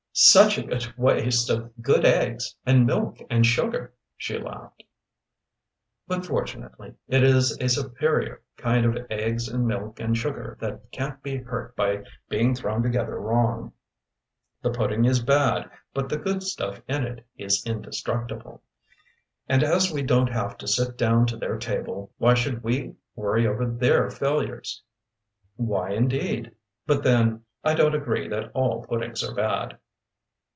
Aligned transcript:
"Such 0.13 0.57
a 0.59 0.93
waste 0.97 1.49
of 1.49 1.71
good 1.81 2.03
eggs 2.03 2.53
and 2.65 2.85
milk 2.85 3.19
and 3.29 3.45
sugar," 3.45 3.93
she 4.17 4.37
laughed. 4.37 4.83
"But 6.05 6.25
fortunately 6.25 6.95
it 7.07 7.23
is 7.23 7.57
a 7.61 7.69
superior 7.69 8.41
kind 8.57 8.85
of 8.85 9.07
eggs 9.09 9.47
and 9.47 9.65
milk 9.65 10.01
and 10.01 10.15
sugar 10.17 10.57
that 10.59 10.91
can't 10.91 11.23
be 11.23 11.37
hurt 11.37 11.77
by 11.77 12.03
being 12.27 12.53
thrown 12.53 12.83
together 12.83 13.17
wrong. 13.21 13.71
The 14.61 14.71
pudding 14.71 15.05
is 15.05 15.21
bad, 15.23 15.71
but 15.93 16.09
the 16.09 16.17
good 16.17 16.43
stuff 16.43 16.81
in 16.89 17.05
it 17.05 17.25
is 17.37 17.65
indestructible. 17.65 18.61
And 19.47 19.63
as 19.63 19.93
we 19.93 20.01
don't 20.03 20.29
have 20.29 20.57
to 20.57 20.67
sit 20.67 20.97
down 20.97 21.25
to 21.27 21.37
their 21.37 21.57
table, 21.57 22.11
why 22.17 22.33
should 22.33 22.63
we 22.63 22.95
worry 23.15 23.47
over 23.47 23.65
their 23.65 24.09
failures?" 24.09 24.83
"Why, 25.55 25.91
indeed? 25.91 26.51
But 26.85 27.01
then, 27.01 27.45
I 27.63 27.75
don't 27.75 27.95
agree 27.95 28.27
that 28.27 28.51
all 28.53 28.83
puddings 28.85 29.23
are 29.23 29.33
bad." 29.33 29.77